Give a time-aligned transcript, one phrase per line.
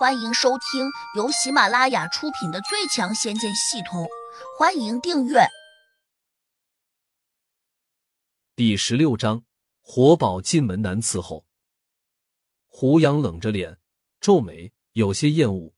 [0.00, 4.04] 欢迎收听由喜马拉雅出品的《最强仙剑系统》，
[4.58, 5.40] 欢迎订阅。
[8.56, 9.44] 第十六章：
[9.82, 11.44] 活宝进门难伺候。
[12.66, 13.78] 胡杨冷着脸，
[14.22, 15.74] 皱眉，有些厌恶，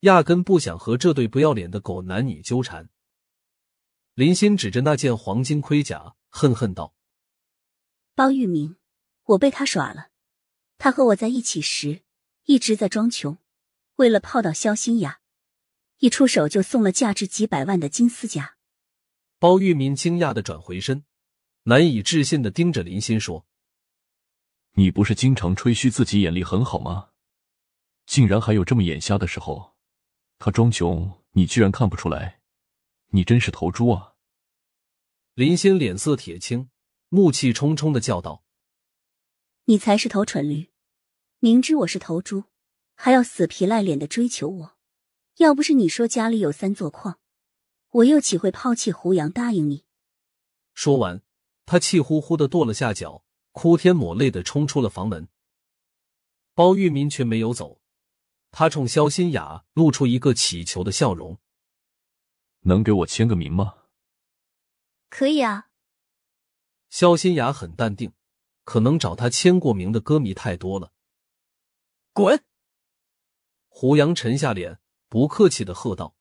[0.00, 2.88] 压根不想和这对不要脸的狗男女纠缠。
[4.14, 6.96] 林心指着那件黄金盔甲，恨恨道
[8.16, 8.74] ：“包玉明，
[9.22, 10.08] 我被他耍了。
[10.78, 12.02] 他和我在一起时，
[12.46, 13.38] 一直在装穷。”
[14.02, 15.20] 为了泡到萧心雅，
[15.98, 18.56] 一出手就送了价值几百万的金丝甲。
[19.38, 21.04] 包玉民惊讶的转回身，
[21.64, 23.46] 难以置信的盯着林心说
[24.74, 27.10] ：“你不是经常吹嘘自己眼力很好吗？
[28.04, 29.76] 竟然还有这么眼瞎的时候！
[30.40, 32.40] 他装穷，你居然看不出来？
[33.10, 34.14] 你真是头猪啊！”
[35.34, 36.70] 林心脸色铁青，
[37.10, 38.42] 怒气冲冲的叫道
[39.66, 40.72] ：“你才是头蠢驴！
[41.38, 42.46] 明知我是头猪！”
[42.94, 44.76] 还要死皮赖脸的追求我，
[45.36, 47.18] 要不是你说家里有三座矿，
[47.90, 49.84] 我又岂会抛弃胡杨答应你？
[50.74, 51.22] 说完，
[51.66, 55.28] 他气呼呼的跺了下脚，哭天抹泪的冲出了房门。
[56.54, 57.80] 包玉民却没有走，
[58.50, 61.38] 他冲肖新雅露出一个乞求的笑容
[62.64, 63.74] ：“能给我签个名吗
[65.08, 65.70] ？”“可以啊。”
[66.88, 68.12] 肖新雅很淡定，
[68.64, 70.92] 可能找他签过名的歌迷太多了。
[72.12, 72.44] 滚！
[73.82, 76.14] 胡杨沉下脸，不客气的喝道：“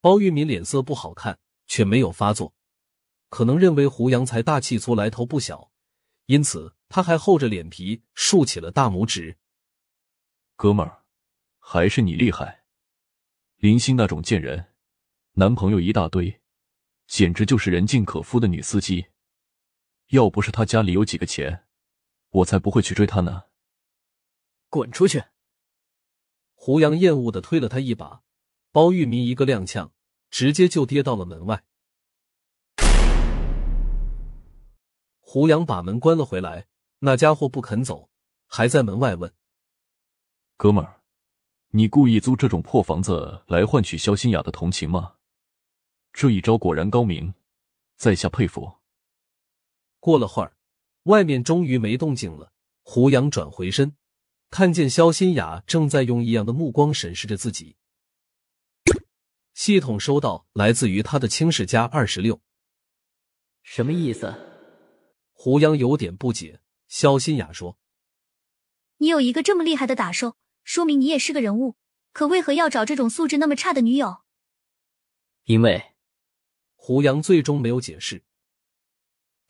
[0.00, 2.54] 包玉民脸色不好看，却没有发作。
[3.28, 5.70] 可能认为胡杨才大气粗，来头不小，
[6.24, 9.36] 因此他还厚着脸皮竖起了大拇指。
[10.56, 11.04] 哥们儿，
[11.58, 12.64] 还是你厉害！
[13.56, 14.72] 林星那种贱人，
[15.32, 16.40] 男朋友一大堆，
[17.06, 19.08] 简直就是人尽可夫的女司机。
[20.12, 21.66] 要不是他家里有几个钱，
[22.30, 23.42] 我才不会去追她呢。
[24.70, 25.24] 滚出去！”
[26.60, 28.20] 胡杨厌恶的推了他一把，
[28.72, 29.90] 包玉明一个踉跄，
[30.28, 31.64] 直接就跌到了门外。
[35.20, 36.66] 胡杨把门关了回来，
[36.98, 38.10] 那家伙不肯走，
[38.48, 39.32] 还在门外问
[40.58, 41.00] ：“哥们儿，
[41.68, 45.14] 你故意租这种破房子来换取肖新雅的同情吗？
[46.12, 47.32] 这一招果然高明，
[47.96, 48.78] 在下佩服。”
[50.00, 50.56] 过了会儿，
[51.04, 52.52] 外面终于没动静了，
[52.82, 53.94] 胡杨转回身。
[54.50, 57.76] 看见肖新雅正在用异样的目光审视着自己，
[59.54, 62.40] 系统收到来自于他的轻视加二十六，
[63.62, 64.34] 什么意思？
[65.32, 66.60] 胡杨有点不解。
[66.88, 67.78] 肖新雅说
[68.96, 71.76] ：“你有一个这么厉害的打手，说明你也是个人物，
[72.14, 74.22] 可为何要找这种素质那么差的女友？”
[75.44, 75.92] 因为
[76.74, 78.24] 胡杨最终没有解释，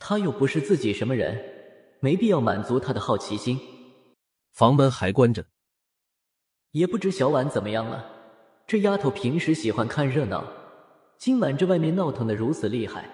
[0.00, 3.60] 他又不是自己什么人，没必要满足他的好奇心。
[4.58, 5.46] 房门还关着，
[6.72, 8.04] 也不知小婉怎么样了。
[8.66, 10.44] 这丫头平时喜欢看热闹，
[11.16, 13.08] 今晚这外面闹腾的如此厉害，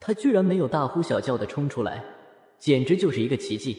[0.00, 2.02] 她居然没有大呼小叫的冲出来，
[2.58, 3.76] 简直就是一个奇迹。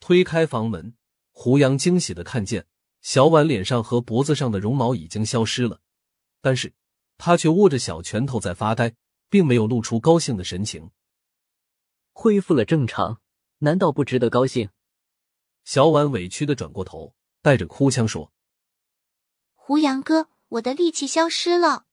[0.00, 0.94] 推开房门，
[1.30, 2.66] 胡杨惊喜的看见
[3.02, 5.78] 小婉脸上和脖子上的绒毛已经消失了，
[6.42, 6.72] 但是
[7.18, 8.96] 她却握着小拳头在发呆，
[9.28, 10.90] 并没有露出高兴的神情。
[12.12, 13.20] 恢复了正常，
[13.58, 14.70] 难道不值得高兴？
[15.72, 18.32] 小婉委屈的转过头，带着哭腔说
[19.54, 21.84] ：“胡杨哥，我的力气消失了。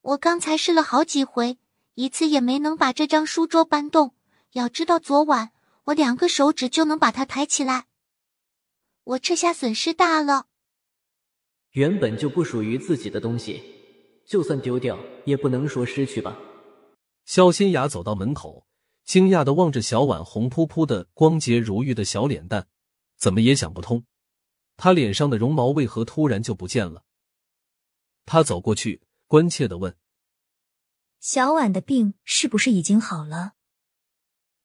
[0.00, 1.58] 我刚才试了好几回，
[1.96, 4.14] 一次也没能把这张书桌搬动。
[4.52, 5.52] 要知道昨晚
[5.84, 7.88] 我两个手指就能把它抬起来，
[9.04, 10.46] 我这下损失大了。
[11.72, 13.62] 原本就不属于自己的东西，
[14.26, 16.34] 就算丢掉，也不能说失去吧。”
[17.26, 18.66] 肖新雅走到门口。
[19.06, 22.66] 惊讶的望着小婉红扑扑的、光洁如玉的小脸蛋，
[23.16, 24.04] 怎么也想不通，
[24.76, 27.04] 她脸上的绒毛为何突然就不见了。
[28.24, 29.96] 他走过去，关切的问
[31.20, 33.52] ：“小婉的病是不是已经好了？”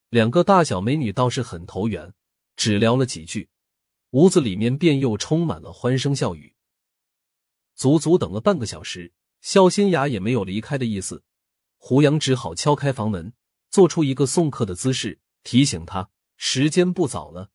[0.10, 2.16] 两个大小美女倒是很投缘，
[2.56, 3.52] 只聊了几句，
[4.10, 6.56] 屋子里面便又充满了欢声笑语。
[7.76, 11.24] 足足等了半个小时，肖新雅也没有离开的意思，
[11.78, 13.32] 胡杨只好敲开房门。
[13.72, 17.50] 做出一个送客的姿势，提醒他时间不早了，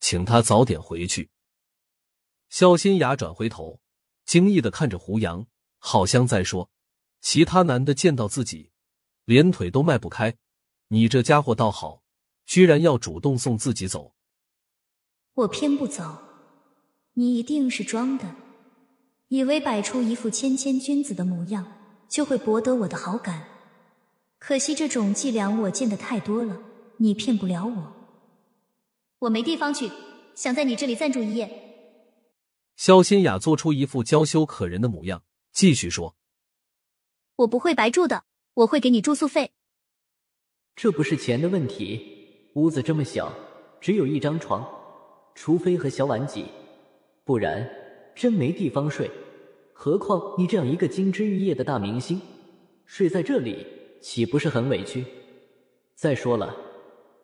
[0.00, 1.30] 请他早点回去。
[2.48, 3.80] 肖新雅转回头，
[4.24, 5.46] 惊异的看着胡杨，
[5.78, 6.68] 好像在说
[7.22, 8.72] ：“其他男的见到自己，
[9.24, 10.36] 连腿都迈不开，
[10.88, 12.02] 你这家伙倒好，
[12.44, 14.14] 居然要主动送自己走。”
[15.34, 16.18] 我偏不走，
[17.12, 18.34] 你一定是装的，
[19.28, 21.72] 以为摆出一副谦谦君子的模样，
[22.08, 23.59] 就会博得我的好感。
[24.40, 26.58] 可惜这种伎俩我见的太多了，
[26.96, 27.92] 你骗不了我。
[29.20, 29.90] 我没地方去，
[30.34, 31.48] 想在你这里暂住一夜。
[32.74, 35.22] 肖新雅做出一副娇羞可人的模样，
[35.52, 36.16] 继续说
[37.36, 39.52] ：“我不会白住的，我会给你住宿费。
[40.74, 43.30] 这不是钱的问题，屋子这么小，
[43.78, 44.66] 只有一张床，
[45.34, 46.46] 除非和小婉挤，
[47.24, 47.68] 不然
[48.16, 49.10] 真没地方睡。
[49.74, 52.18] 何况你这样一个金枝玉叶的大明星，
[52.86, 53.66] 睡在这里
[54.02, 55.06] 岂不是很委屈？
[55.94, 56.56] 再说了，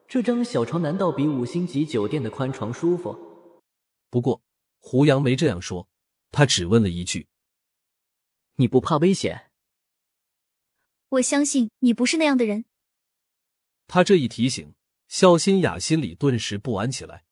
[0.07, 3.17] 这张小床难道比五星级酒店的宽床舒服？
[4.11, 4.43] 不过。”
[4.79, 5.89] 胡杨没这样说，
[6.31, 7.27] 他只问了一句
[8.55, 9.51] ：“你不怕危险？”
[11.11, 12.67] 我相信你不是那样的人。
[13.89, 14.75] 他这一提醒，
[15.09, 17.25] 肖新雅心里顿时不安起来。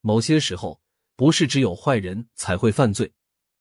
[0.00, 0.80] 某些时候，
[1.14, 3.12] 不是只有坏人才会犯罪，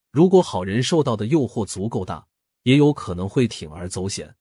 [0.10, 2.30] 如果好人受到的诱惑足够大，
[2.64, 4.38] 也有可能会铤而走险。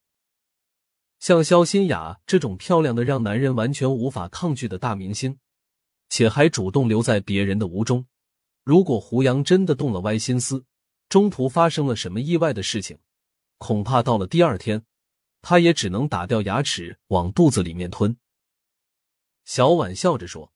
[1.18, 5.38] 像肖新雅这种漂亮的让男人完全无法抗拒的大明星，
[6.08, 8.06] 且还主动留在别人的屋中。
[8.64, 10.64] 如果胡杨真的动了歪心思，
[11.08, 12.98] 中途发生了什么意外的事情，
[13.56, 14.84] 恐怕到了第二天，
[15.42, 18.16] 他也只能打掉牙齿往肚子里面吞。
[19.44, 20.52] 小婉笑着说：“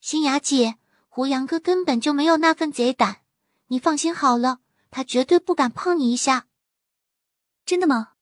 [0.00, 0.76] 新雅姐，
[1.08, 3.22] 胡杨哥根本就没有那份贼胆，
[3.66, 6.46] 你放心好了，他绝对不敢碰你一下。”
[7.66, 8.13] 真的吗？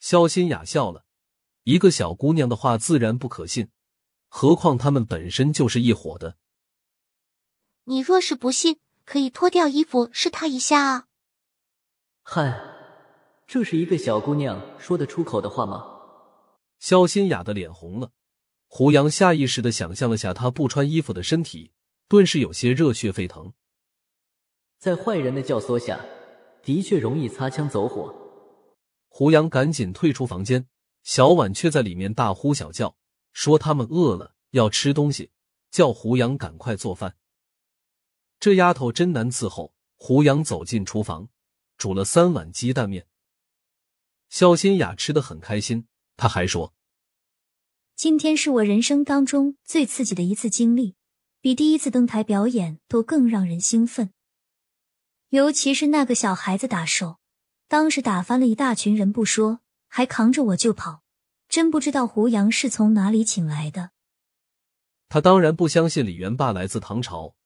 [0.00, 1.04] 肖新雅笑了，
[1.64, 3.68] 一个小姑娘的话自然不可信，
[4.28, 6.36] 何况他们本身就是一伙的。
[7.84, 11.06] 你若是不信，可以脱掉衣服试他一下啊！
[12.22, 12.58] 嗨，
[13.46, 15.86] 这是一个小姑娘说得出口的话吗？
[16.78, 18.12] 肖新雅的脸红了，
[18.68, 21.72] 胡杨下意识的想象了下她不穿衣服的身体，
[22.08, 23.52] 顿时有些热血沸腾。
[24.78, 26.00] 在坏人的教唆下，
[26.62, 28.14] 的确容易擦枪走火。
[29.12, 30.66] 胡杨赶紧退出房间，
[31.02, 32.96] 小婉却在里面大呼小叫，
[33.34, 35.30] 说他们饿了，要吃东西，
[35.70, 37.16] 叫胡杨赶快做饭。
[38.38, 39.74] 这丫头真难伺候。
[40.02, 41.28] 胡杨走进厨房，
[41.76, 43.06] 煮了三碗鸡蛋面。
[44.30, 46.72] 肖新雅吃的很开心，他还说
[47.94, 50.96] ：“今天是我人生当中最刺激的一次经历，
[51.42, 54.14] 比第一次登台表演都更让人兴奋。
[55.28, 57.19] 尤其是那个小孩子打手，
[57.70, 61.04] 当时打翻了一大群人不说，还扛着我就跑，
[61.48, 63.92] 真不知道胡杨是从哪里请来的。”
[65.08, 67.36] 他当然不相信李元霸来自唐朝。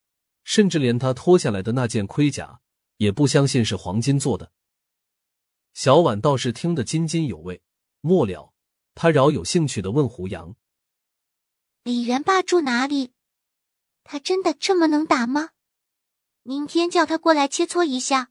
[0.45, 2.61] 甚至连他脱下来的那件盔甲，
[2.99, 4.53] 也不相信是黄金做的。
[5.73, 7.63] 小婉倒是听得津津有味，
[8.03, 8.53] 末了，
[8.95, 10.55] 她饶有兴趣的问胡杨
[11.83, 13.13] ：“李元霸住哪里？
[14.05, 15.53] 他真的这么能打吗？
[16.43, 18.31] 明天叫他过来切磋一下。”